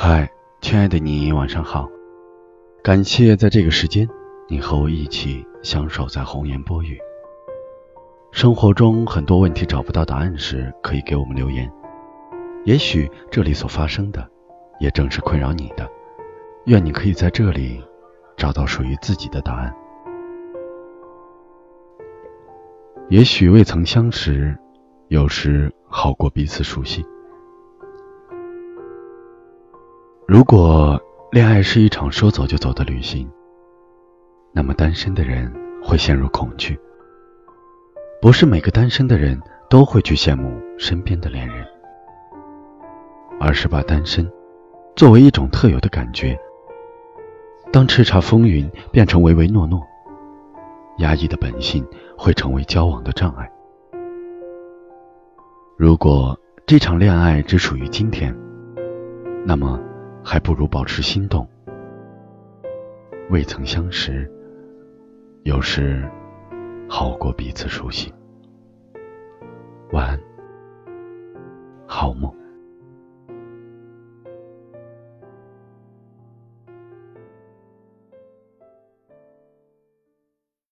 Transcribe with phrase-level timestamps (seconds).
[0.00, 1.88] 嗨，亲爱的你，晚上好。
[2.84, 4.08] 感谢在这个时间，
[4.48, 6.96] 你和我一起相守在红颜薄雨。
[8.30, 11.68] 生活中很多问题找不到答案时，可以给我们留言。
[12.64, 14.24] 也许这里所发生的，
[14.78, 15.90] 也正是困扰你的。
[16.66, 17.82] 愿你可以在这里
[18.36, 19.74] 找到属于自己的答案。
[23.08, 24.56] 也许未曾相识，
[25.08, 27.04] 有时好过彼此熟悉。
[30.30, 31.00] 如果
[31.32, 33.26] 恋爱是一场说走就走的旅行，
[34.52, 35.50] 那么单身的人
[35.82, 36.78] 会陷入恐惧。
[38.20, 41.66] 不是每个单身的人都会去羡慕身边的恋人，
[43.40, 44.30] 而是把单身
[44.94, 46.38] 作为一种特有的感觉。
[47.72, 49.82] 当叱咤风云变成唯唯诺诺，
[50.98, 51.82] 压抑的本性
[52.18, 53.50] 会成为交往的障碍。
[55.78, 58.36] 如果这场恋爱只属于今天，
[59.46, 59.80] 那么
[60.30, 61.48] 还不如保持心动。
[63.30, 64.30] 未曾相识，
[65.44, 66.06] 有时
[66.86, 68.12] 好过彼此熟悉。
[69.92, 70.20] 晚安，
[71.86, 72.30] 好梦。